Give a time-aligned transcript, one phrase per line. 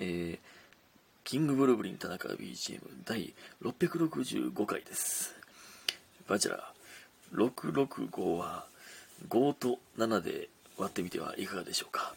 [0.00, 0.38] えー、
[1.24, 5.34] キングブルーブリン田中 BGM 第665回です。
[6.28, 8.64] バチェラー、665は
[9.28, 12.14] 5と7で割ってみてはいかがでしょうか。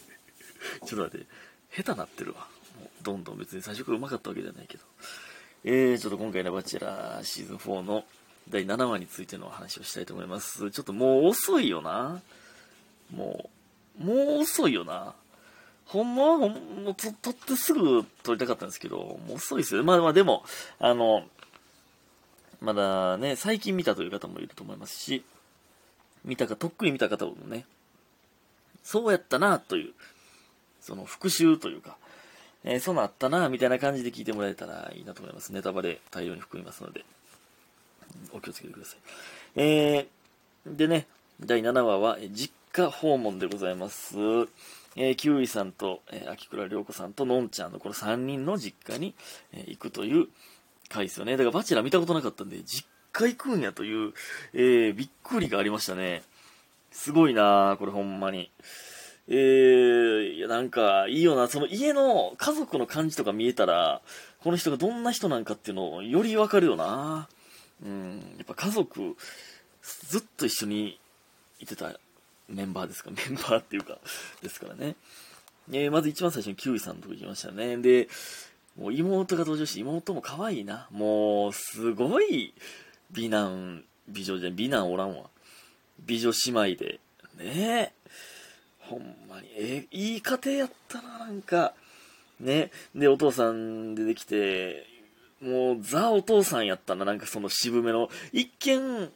[0.86, 1.26] ちょっと待って、
[1.76, 2.48] 下手なってるわ。
[2.80, 4.84] もうどんどん別に最初からうまかったわけじゃないけど。
[5.64, 8.04] えー、ちょっと今回のバチェラーシーズン4の
[8.48, 10.70] 第7話についての話をしたいと思います。
[10.70, 12.22] ちょっともう遅いよな。
[13.10, 13.50] も
[14.00, 15.14] う、もう遅いよな。
[15.86, 16.52] ほんまはほん、
[16.84, 19.84] もうと撮ってすぐ撮りたかったんですけど、もう遅いですよ。
[19.84, 20.44] まあまあでも、
[20.78, 21.24] あの、
[22.60, 25.24] まだね、最近見たという方もいると思いますし、
[26.24, 27.66] 見たか、とっくに見た方もね、
[28.82, 29.92] そうやったな、という、
[30.80, 31.96] その復習というか、
[32.64, 35.52] えー、そんなったな、みたいな感じで聞いてもらえたらいいなと思います。
[35.52, 37.04] ネタバレ大量に含みますので、
[38.32, 38.98] お気をつけてください。
[39.56, 41.06] えー、でね、
[41.40, 44.16] 第7話は、実家訪問でございます。
[44.96, 49.14] えー、キウイさんと、えー、秋倉涼子さんとのんちゃんのこの3人の実家に、
[49.52, 50.28] えー行くという
[50.88, 51.32] 回ですよね。
[51.32, 54.12] だからバチェラー見たことなかったんで、実家行くんやという、
[54.52, 56.22] えーびっくりがありましたね。
[56.92, 58.50] すごいなこれほんまに。
[59.26, 64.02] えー、いやなんか、いいよな、その家の家族の感じとか見えたら、
[64.42, 67.28] この人がどんな人なんかっていうのをよりわかるよな
[67.82, 69.16] うん、やっぱ家族、
[69.82, 71.00] ずっと一緒に
[71.58, 71.98] いてた
[72.48, 73.98] メンバーですか、 メンバーっていうか、
[74.42, 74.96] ですからね。
[75.72, 77.76] えーまず一番最初にキウイさんのとこ行きましたね。
[77.78, 78.08] で、
[78.76, 80.88] もう妹が登場して、妹も可愛いな。
[80.90, 82.52] もう、すごい
[83.10, 85.30] 美男、美女じゃん、美男おらんわ。
[86.00, 87.00] 美女姉妹で。
[87.38, 87.92] ねえ。
[88.78, 91.74] ほんまに、えーいい家庭やったな、なんか。
[92.40, 92.70] ね。
[92.94, 94.86] で、お父さん出てきて、
[95.40, 98.10] もう、ザお父さんやったな、なんかその渋めの。
[98.32, 99.10] 一見、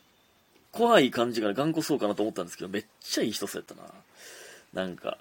[0.72, 3.88] 怖い感じが頑固そうかなと思ったんですけど、めっちゃいい人そうやったな。
[4.84, 5.18] なんか、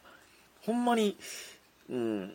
[0.62, 1.17] ほんまに、
[1.89, 2.30] うん。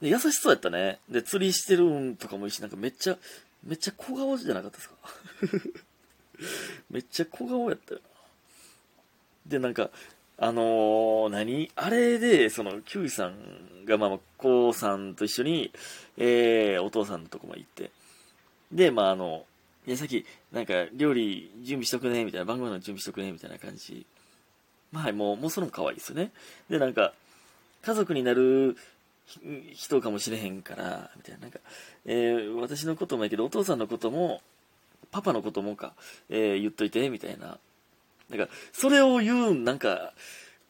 [0.00, 0.98] で優しそうやったね。
[1.08, 3.16] で、釣りしてるんとかもいいし、なんかめっちゃ、
[3.64, 4.96] めっちゃ小顔じゃなかったですか？
[6.90, 8.08] めっちゃ小顔やったよな。
[9.46, 9.90] で、なんか、
[10.36, 11.70] あのー何？
[11.74, 15.72] あれで、その、キュウイさんが、まあまあ、コウさんと一緒に、
[16.16, 17.90] えー、お父さんのとこまで行って、
[18.70, 19.44] で、まああの、
[19.88, 20.22] いや、さっき、
[20.52, 24.04] なんか、料理準備しとくね、みたいな、番組の準備しとくね、みたいな感じ。
[24.92, 26.30] まあ、もう、もうそれも可愛いですよね。
[26.68, 27.14] で、なんか、
[27.80, 28.76] 家族になる
[29.72, 31.60] 人かもしれへんから、みたいな、なんか、
[32.04, 34.42] えー私のこともやけど、お父さんのことも、
[35.10, 35.94] パパのこともか、
[36.28, 37.58] えー言っといて、みたいな。
[38.28, 40.12] なんか、それを言うん、なんか、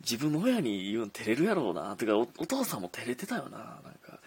[0.00, 1.96] 自分の親に言うん照れるやろうな。
[1.96, 3.58] てかお、お父さんも照れてたよな。
[3.58, 4.17] なんか、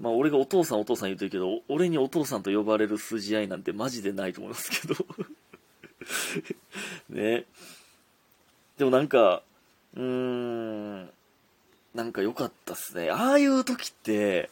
[0.00, 5.06] まあ、俺がお父さんお父さん言うてるけど、俺にお父さんと呼ばれる筋合いなんてマジでないと思いますけど。
[7.08, 7.44] ね。
[8.76, 9.42] でもなんか、
[9.94, 11.10] うーん、
[11.94, 13.10] なんか良かったっすね。
[13.10, 14.50] ああいう時って、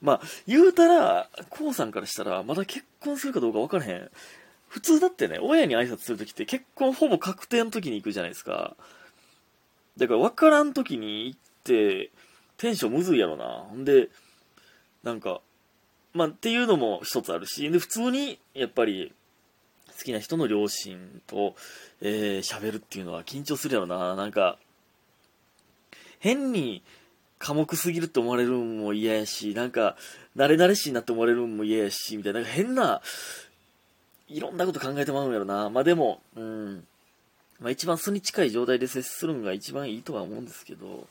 [0.00, 4.10] まあ、言うたら、こうさんからしたら、まだ結婚するかどうか分からへん。
[4.68, 8.76] 普通だってね、親に挨拶する時って結婚ほぼ確定の時に行くじゃないですか。
[9.96, 12.10] だから分からん時に行って、
[12.56, 13.66] テンションむずいやろな。
[13.68, 14.08] ほんで、
[15.04, 15.40] なんか、
[16.14, 19.12] まあ、っていうのも一つあるし、で、普通に、やっぱり、
[19.96, 21.54] 好きな人の両親と、
[22.00, 24.16] えー、喋るっていうのは緊張するやろな。
[24.16, 24.58] なんか、
[26.18, 26.82] 変に
[27.38, 29.96] 寡黙すぎるって思われるんも嫌やし、なんか、
[30.36, 33.02] 慣れ慣れしいなって思われるんも嫌やし、みたいな、なんか変な、
[34.28, 35.68] いろんなこと考えてまうんやろな。
[35.68, 36.86] まあでも、うん。
[37.60, 41.06] まあ一番素に近い状態で接するのが一番いいとは思うんですけど、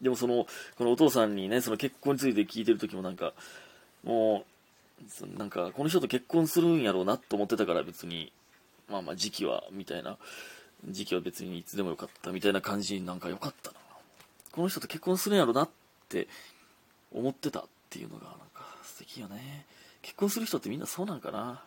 [0.00, 3.32] でもその、このお父さんにね、その結婚について聞いてる時もなんか、
[4.04, 4.44] も
[5.22, 8.32] う、なんか、この人と結婚するんやろうなと思ってたから別に、
[8.88, 10.16] まあまあ時期は、みたいな、
[10.88, 13.76] 時期は別にいつでもよかったみたいな感じになんか良かったな。
[14.52, 15.68] この人と結婚するんやろうなっ
[16.08, 16.28] て
[17.12, 19.66] 思ってたっていうのがなんか素敵よね。
[20.02, 21.62] 結婚する人ってみんなそうなんかな。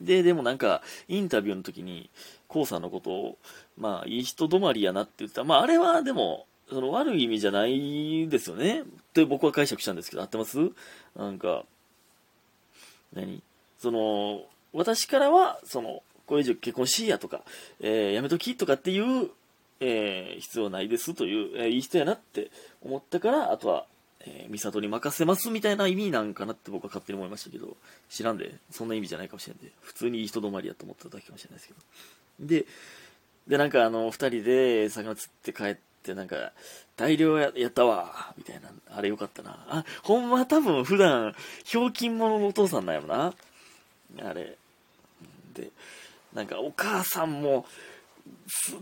[0.00, 2.10] で、でもなんか、インタビューの時に、
[2.48, 3.38] コウさんのことを、
[3.78, 5.44] まあ、いい人止まりやなって言ってた。
[5.44, 8.82] まあ、あれはでも、その悪い意味じゃないですよね。
[8.82, 10.58] って僕は解釈したんですけど、合ってます？
[11.16, 11.64] なんか、
[13.12, 13.42] 何？
[13.78, 17.42] その、私からは、その、これ以上結婚しいやとか、
[17.80, 19.30] えーやめときとかっていう、
[19.80, 22.50] えー必要ないですという、えーいい人やなって
[22.82, 23.84] 思ったから、あとは、
[24.20, 27.76] えー、美里に任せますみたいな意味なんかなって僕は勝手に思いましたけど、
[28.08, 31.80] 知らんで、そんな意味じゃないかもしれんで、普通にいい人止まりやと思っただけかもしれないですけど。
[32.40, 32.64] で、
[33.46, 35.80] で、なんかあの、二人で魚釣って帰って、
[36.12, 36.52] なんか、
[36.96, 39.64] 大量やったわ、みたいな、あれよかったな。
[39.68, 41.34] あ、ほんま多分普段、
[41.64, 43.34] ひょうきん者のお父さんなんやろな。
[44.28, 44.58] あれ。
[45.54, 45.70] で、
[46.34, 47.64] なんかお母さんも、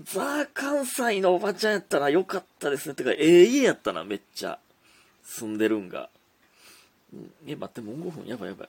[0.04, 2.94] ザー関西のおばちゃんやったらよかったですね。
[2.94, 4.58] てか、ええ家やったな、めっちゃ。
[5.24, 6.08] 住んでるんが。
[7.46, 8.68] え、待って、もう5分やばいやばい。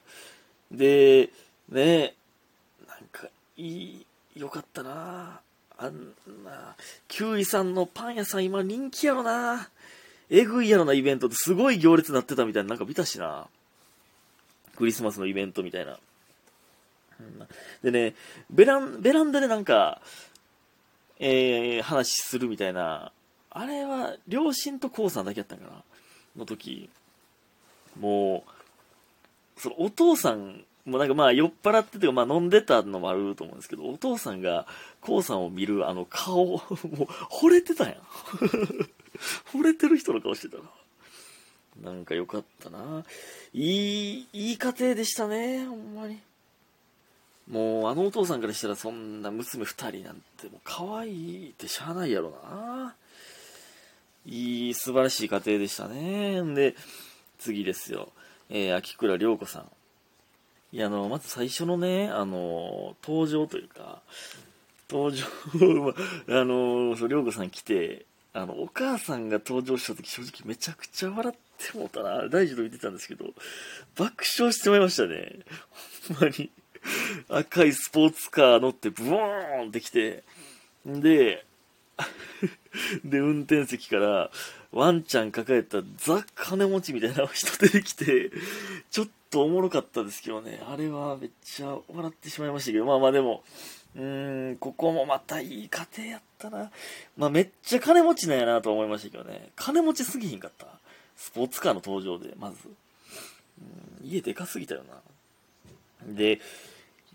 [0.71, 1.29] で、
[1.69, 2.15] ね
[2.87, 3.27] なんか、
[3.57, 4.05] いい、
[4.35, 5.41] よかったな
[5.77, 6.75] あんな、
[7.07, 9.69] キュウイさんのパン屋さん今人気やろな。
[10.29, 13.47] えぐいやろなイベントってすごい行列になってたみたいななんか見たしな。
[14.75, 15.97] クリスマスのイベントみたいな。
[17.83, 18.15] でね、
[18.49, 20.01] ベラン、ベランダでなんか、
[21.19, 23.11] えー、話するみたいな、
[23.51, 25.83] あれは、両親とコウさんだけやったんかな。
[26.35, 26.89] の時、
[27.99, 28.43] も
[29.57, 34.67] う、そのお父さんもうなんかまあ酔っ払っててまあ飲んでたのもあると思うんですけど、お父さんが
[34.99, 37.95] コウさんを見るあの顔、もう惚れてたやん。
[39.53, 40.63] 惚れてる人の顔してたな。
[41.81, 43.03] なんかよかったな。
[43.53, 46.19] いい、いい家庭でしたね、ほんまに。
[47.49, 52.95] もうあのお父さんからしたらそんな娘二人なんてもう可愛いってしゃあないやろな。
[54.25, 56.41] いい、素晴らしい家庭でしたね。
[56.53, 56.75] で、
[57.39, 58.11] 次ですよ。
[58.49, 59.71] えー、秋倉涼子さん。
[60.73, 64.01] いや、あの、まず最初のね、あの、登場というか、
[64.89, 65.23] 登場、
[66.41, 72.27] あの、そう、涼子さん来て、あの、お母さんが登場した時正直めちゃくちゃ笑ってもうたな。
[72.27, 73.35] 大事と言ってたんですけど、
[73.95, 75.41] 爆笑してまいましたね。
[76.17, 76.49] ほんまに。
[77.29, 80.23] 赤いスポーツカー乗ってブーンって来て、
[80.87, 81.45] で、
[83.05, 84.31] で、運転席から
[84.71, 88.31] ワンちゃん抱えたザ・金持ちみたいな人出てきて、
[88.91, 93.43] ちょっとおもろかったですけどね、あれはめっちゃ笑ってしまいましたけど、まあまあでも、
[93.95, 96.71] うーん、ここもまたいい家庭やったな。
[97.15, 100.67] まあめっちゃ金持ちなんやなと思いましたけどね、金持ちすぎひんかった。
[101.15, 102.57] スポーツカーの登場で、まず。
[104.03, 105.01] 家でかすぎたよな。
[106.07, 106.39] で、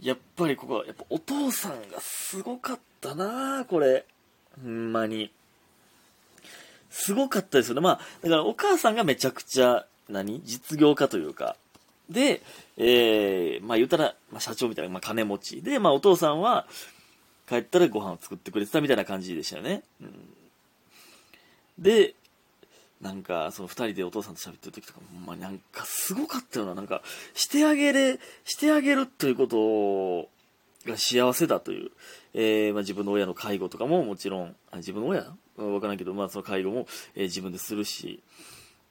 [0.01, 4.07] やっぱりここは、やっぱお父さんがすごかったなこれ。
[4.63, 5.31] ほんまに。
[6.91, 7.81] すごかったですよね。
[7.81, 10.43] まあ、だからお母さんがめちゃくちゃ、何？
[10.45, 11.57] 実業家というか。
[12.09, 12.41] で、
[12.79, 15.63] えー、まあ言うたら、まあ、社長みたいな、まあ金持ち。
[15.63, 16.67] で、まあお父さんは、
[17.49, 19.83] 帰ったらご飯を作ってくれてたみたいな感じでしたよね。
[20.01, 20.13] うん、
[21.79, 22.15] で、
[23.01, 26.75] なんか、その二人でお父さんと喋ってる時とか、ほんまになんかすごかったよな。
[26.75, 27.03] なんか、
[27.35, 30.29] してあげれ、してあげるということが
[30.97, 31.91] 幸せだという、
[32.35, 35.27] えー、まあ、自分の親の介護とかももちろん、あ自分の親？
[35.57, 38.23] わからんけど、まあ、その介護も、えー、自分でするし、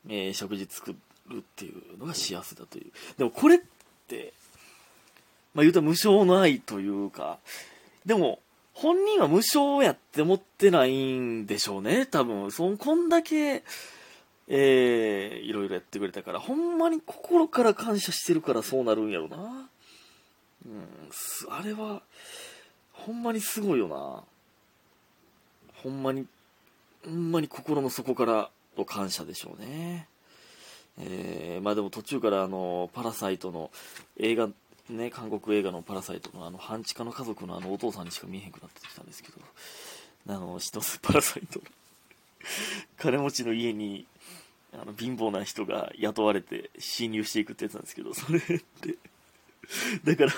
[0.09, 0.93] えー、食事作
[1.29, 2.91] るっていうのが幸せだという。
[3.17, 3.59] でもこれっ
[4.07, 4.33] て、
[5.53, 7.39] まあ、言うと無償の愛というか、
[8.05, 8.39] でも、
[8.73, 12.51] 本人は無償やって思ってないんでしょうね、多分。
[12.51, 13.63] そんこんだけ、
[14.47, 19.67] えー、いろいろやってくれたから、ほんまに心から感謝してるからそうなるんやろな。
[20.65, 20.87] うん、
[21.49, 22.01] あれは、
[22.91, 24.23] ほんまにすごいよな。
[25.83, 26.25] ほんまに、
[27.05, 30.07] ほんまに心の底からの感謝でしょうね。
[30.99, 33.69] えー、まあでも途中からあの、パラサイトの
[34.17, 34.49] 映画、
[34.89, 39.37] ね、韓国映画のパラサイトのあの、半地下の家族のあの、お父さんにしか見えへんくなってきたんですけど、
[40.27, 41.61] あの、一つパラサイト
[42.97, 44.07] 金持ちの家に
[44.73, 48.95] あの貧乏な人が雇われて侵入していくってやつなんですけど、それって、
[50.03, 50.33] だから、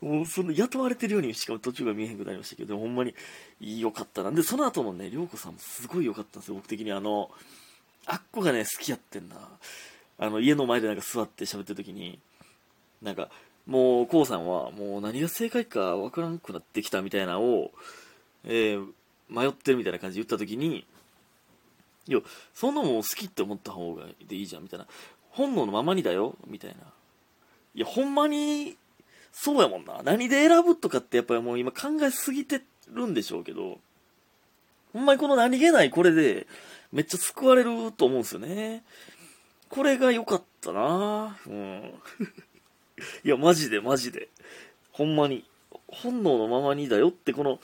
[0.00, 3.14] もうその雇われてるようにしかも途中が見えへんくなりましたけど、ほんまに
[3.60, 4.30] 良かったな。
[4.30, 6.92] で、その後もね、涼子さんもすごい良かったんですよ、僕的に。
[6.92, 7.30] あの、
[8.06, 9.36] あっこがね、好きやってんな。
[10.18, 12.18] あの、家の前でなんか座って喋ってる時に、
[13.02, 13.30] なんか、
[13.66, 17.72] もう、こうさんは、もう何が正解かわからんくなってきたみたいなを、
[18.44, 18.86] えー、
[19.28, 20.86] 迷ってるみたいな感じで言った時に、
[22.06, 22.20] いや、
[22.52, 24.86] そんなもん好きって思った方がいいじゃん、みたいな。
[25.30, 26.76] 本能のままにだよ、みたいな。
[27.74, 28.76] いや、ほんまに、
[29.32, 30.02] そうやもんな。
[30.04, 32.62] 何で選ぶとかってやっぱりもう今考えすぎて
[32.92, 33.78] るんでしょうけど、
[34.92, 36.46] ほんまにこの何気ないこれで、
[36.92, 38.84] めっちゃ救われると思うんですよね。
[39.68, 41.92] これが良かったなうん。
[43.24, 44.28] いや、マジでマジで。
[44.92, 45.44] ほんまに。
[45.88, 47.60] 本能のままにだよってこの、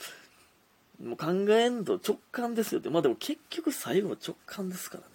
[1.01, 2.91] もう考えんと直感ですよって。
[2.91, 5.09] まあでも結局最後の直感ですからね。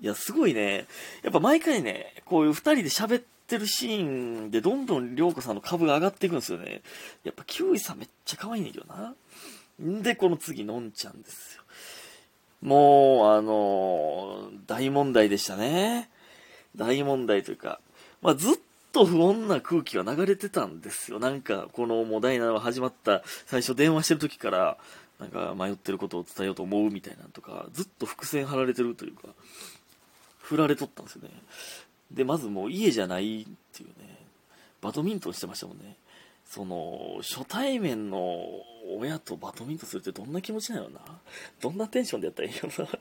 [0.00, 0.86] いや、すごいね。
[1.22, 6.82] やっぱ毎回ね、こういう二人で喋ってるシーンでどんどん涼子さんの株が上がっていくんですよね。
[7.24, 9.14] やっぱキウイさんめっちゃ可愛いねんけどな。
[9.82, 11.62] んで、この次、のんちゃんですよ。
[12.62, 16.08] もう、あのー、大問題でしたね。
[16.76, 17.80] 大問題というか、
[18.20, 18.54] まあ、ずっ
[18.92, 21.18] と不穏な空気が流れてたんですよ。
[21.18, 24.78] なんか、このもう第7話始まった最初電話してる時から、
[25.18, 29.28] なんか迷ってることを伝えようと思うみたいなとか、ずっと伏線張られてるというか、
[30.40, 31.30] 振られとったんですよね。
[32.12, 34.18] で、まずもう家じゃないっていうね、
[34.80, 35.96] バドミントンしてましたもんね。
[36.44, 38.44] その、初対面の
[38.98, 41.00] 親とバドミントンするってどんな気持ちなのな？
[41.60, 42.98] どんなテンションでやったらいいよな、あ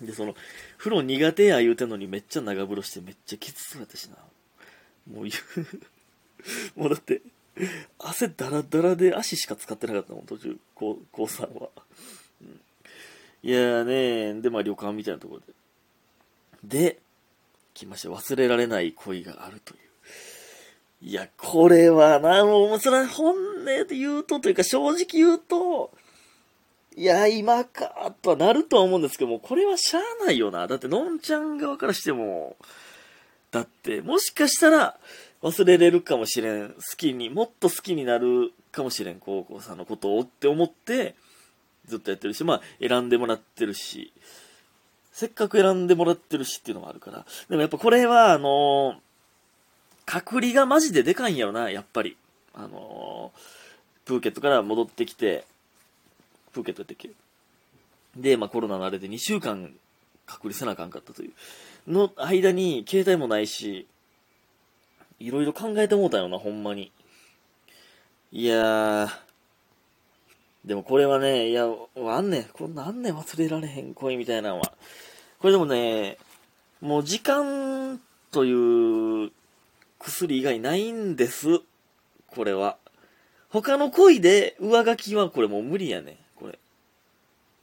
[0.00, 0.06] れ。
[0.06, 0.34] で、その、
[0.78, 4.16] 風呂苦手や言うてんのにめっちゃ長風呂してめっちゃきつそうやったしな。
[5.12, 5.32] もう言
[6.76, 7.20] う もうだって、
[7.98, 11.68] 汗だらだらで足しか使ってなかったもん、途中、こう、こうさんは。
[12.40, 12.60] うん、
[13.42, 15.52] いやね、で、まあ旅館みたいなところで。
[16.64, 16.98] で、
[17.74, 18.08] 来ました。
[18.08, 19.80] 忘れられない恋があるという。
[21.04, 25.90] いや、これはな、もう、それは本音で言うとというか、正直言うと、
[26.96, 30.66] いや、今か、とはなるとは思うんですけども、これはしゃあないよな。
[30.66, 32.56] だって、のんちゃん側からしても、
[33.50, 34.98] だって、もしかしたら、
[35.42, 36.68] 忘れれるかもしれん。
[36.68, 41.16] 好きに、もっと好きになるかもしれん、高校さんのことをって思って、
[41.86, 44.12] ずっとやってるし、まあ、選んでもらってるし、
[45.12, 47.24] せっかく選んでもらってるしっていうのもあるから。
[47.48, 48.94] でもやっぱこれは、あのー、
[50.06, 52.16] 隔離がマジででかいんやろな、やっぱり。
[52.54, 55.44] あのー、プーケットから戻ってきて、
[56.52, 57.10] プーケットやってっけ？
[58.16, 59.72] で、まあコロナのあれで2週間
[60.26, 61.32] 隔離せなあかんかったという。
[61.86, 63.86] の間に、携帯もないし、
[65.18, 66.90] いろいろ考えてもうたよな、ほんまに。
[68.32, 69.08] いやー、
[70.64, 74.72] でもこれはね、いや、あんねん、こんなんねん忘れられへん恋みたいなのは。
[75.40, 76.18] これでもね、
[76.80, 78.00] もう時間
[78.30, 79.32] という
[79.98, 81.60] 薬以外ないんです。
[82.28, 82.76] これは。
[83.48, 86.58] 他の恋で上書きはこれもう無理やねこれ。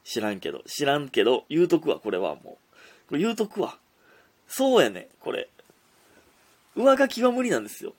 [0.04, 0.62] 知らんけど。
[0.68, 2.44] 知らんけど、言うとくわ、これはもう。
[2.44, 3.78] これ言うとくわ。
[4.48, 5.48] そうやねこれ。
[6.76, 7.94] 上書きは無理なんですよ。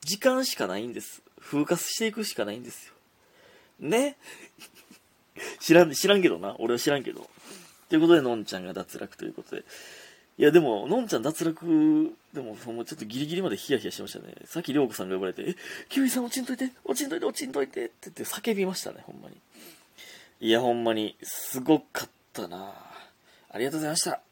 [0.00, 1.22] 時間しかないんです。
[1.40, 2.94] 風化していくしかないんですよ。
[3.80, 4.16] ね
[5.60, 6.56] 知らん、知らんけどな。
[6.58, 7.28] 俺は知らんけど。
[7.88, 9.64] ということで、のんちゃんが脱落ということで。
[10.36, 14.34] いや、でも、のんちゃん脱落、でも、もうちょっとギリギリまでヒヤヒヤしましたね。
[14.46, 15.56] さっきりょうこさんが呼ばれて、え、
[15.88, 19.36] キウイさん落ちんといて、落ちんといて、落ちんといてって言って叫びましたね、ほんまに。
[20.40, 22.74] いや、ほんまに、すごかったな
[23.48, 24.23] ありがとうございました。